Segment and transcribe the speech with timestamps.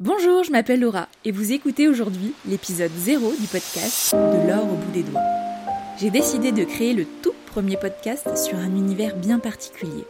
[0.00, 4.74] Bonjour, je m'appelle Laura et vous écoutez aujourd'hui l'épisode 0 du podcast De l'or au
[4.74, 5.20] bout des doigts.
[5.98, 10.06] J'ai décidé de créer le tout premier podcast sur un univers bien particulier,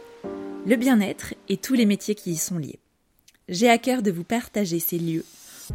[0.65, 2.79] le bien-être et tous les métiers qui y sont liés.
[3.49, 5.25] J'ai à cœur de vous partager ces lieux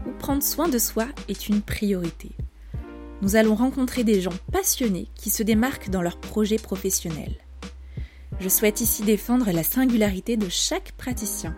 [0.07, 2.31] où prendre soin de soi est une priorité.
[3.21, 7.37] Nous allons rencontrer des gens passionnés qui se démarquent dans leurs projets professionnels.
[8.41, 11.55] Je souhaite ici défendre la singularité de chaque praticien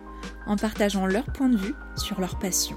[0.49, 2.77] en partageant leur point de vue sur leur passion.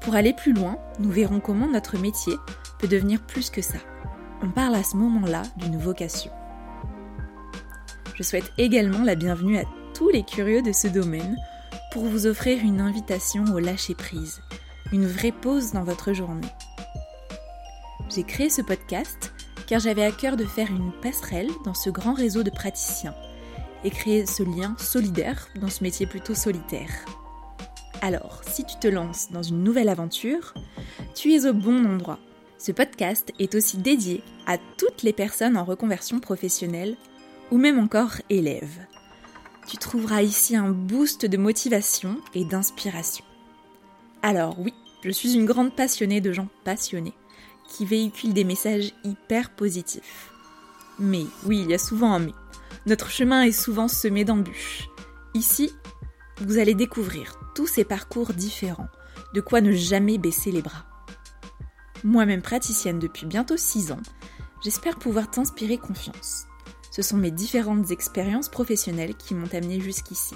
[0.00, 2.34] Pour aller plus loin, nous verrons comment notre métier
[2.78, 3.78] peut devenir plus que ça.
[4.42, 6.32] On parle à ce moment-là d'une vocation.
[8.14, 11.36] Je souhaite également la bienvenue à tous les curieux de ce domaine
[11.92, 14.40] pour vous offrir une invitation au lâcher-prise,
[14.92, 16.48] une vraie pause dans votre journée.
[18.14, 19.32] J'ai créé ce podcast
[19.66, 23.14] car j'avais à cœur de faire une passerelle dans ce grand réseau de praticiens
[23.84, 26.90] et créer ce lien solidaire dans ce métier plutôt solitaire.
[28.00, 30.54] Alors, si tu te lances dans une nouvelle aventure,
[31.14, 32.18] tu es au bon endroit.
[32.58, 36.96] Ce podcast est aussi dédié à toutes les personnes en reconversion professionnelle
[37.50, 38.86] ou même encore élèves.
[39.68, 43.24] Tu trouveras ici un boost de motivation et d'inspiration.
[44.22, 44.74] Alors oui,
[45.04, 47.14] je suis une grande passionnée de gens passionnés
[47.68, 50.31] qui véhiculent des messages hyper positifs.
[50.98, 52.34] Mais oui, il y a souvent un mais.
[52.86, 54.88] Notre chemin est souvent semé d'embûches.
[55.34, 55.72] Ici,
[56.40, 58.88] vous allez découvrir tous ces parcours différents,
[59.34, 60.84] de quoi ne jamais baisser les bras.
[62.04, 64.02] Moi-même praticienne depuis bientôt 6 ans,
[64.62, 66.46] j'espère pouvoir t'inspirer confiance.
[66.90, 70.34] Ce sont mes différentes expériences professionnelles qui m'ont amené jusqu'ici.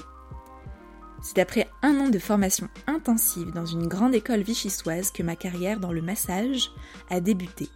[1.21, 5.81] C'est après un an de formation intensive dans une grande école vichysoise que ma carrière
[5.81, 6.71] dans le massage
[7.11, 7.69] a débuté.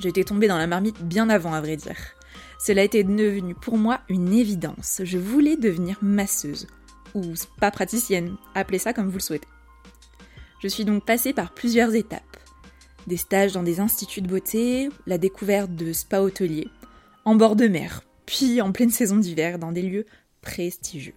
[0.00, 1.96] J'étais tombée dans la marmite bien avant, à vrai dire.
[2.58, 5.00] Cela était devenu pour moi une évidence.
[5.04, 6.66] Je voulais devenir masseuse,
[7.14, 9.48] ou spa praticienne, appelez ça comme vous le souhaitez.
[10.60, 12.36] Je suis donc passée par plusieurs étapes.
[13.06, 16.68] Des stages dans des instituts de beauté, la découverte de spa hôteliers,
[17.24, 20.06] en bord de mer, puis en pleine saison d'hiver dans des lieux
[20.42, 21.14] prestigieux.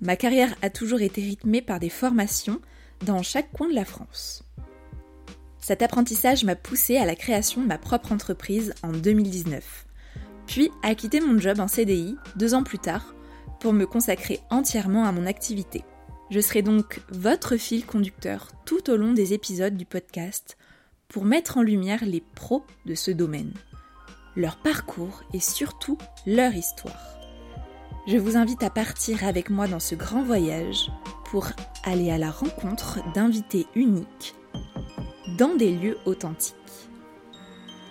[0.00, 2.60] Ma carrière a toujours été rythmée par des formations
[3.04, 4.45] dans chaque coin de la France.
[5.66, 9.86] Cet apprentissage m'a poussée à la création de ma propre entreprise en 2019
[10.46, 13.16] puis à quitter mon job en CDI deux ans plus tard
[13.58, 15.82] pour me consacrer entièrement à mon activité.
[16.30, 20.56] Je serai donc votre fil conducteur tout au long des épisodes du podcast
[21.08, 23.52] pour mettre en lumière les pros de ce domaine,
[24.36, 25.98] leur parcours et surtout
[26.28, 27.18] leur histoire.
[28.06, 30.92] Je vous invite à partir avec moi dans ce grand voyage
[31.24, 31.48] pour
[31.82, 34.36] aller à la rencontre d'invités uniques
[35.36, 36.54] dans des lieux authentiques.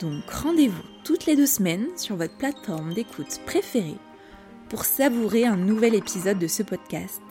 [0.01, 3.97] Donc rendez-vous toutes les deux semaines sur votre plateforme d'écoute préférée
[4.69, 7.21] pour savourer un nouvel épisode de ce podcast,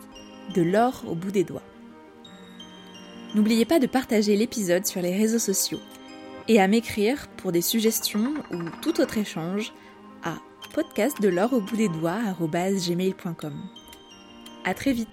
[0.53, 1.61] de l'or au bout des doigts.
[3.35, 5.81] N'oubliez pas de partager l'épisode sur les réseaux sociaux
[6.47, 9.73] et à m'écrire pour des suggestions ou tout autre échange
[10.23, 10.37] à
[10.73, 12.19] podcast de l'or au bout des doigts
[14.63, 15.09] À très vite